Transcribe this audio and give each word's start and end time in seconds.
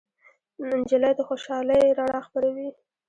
نجلۍ 0.69 1.11
د 1.17 1.19
خوشالۍ 1.27 1.83
رڼا 1.97 2.19
خپروي. 2.27 2.69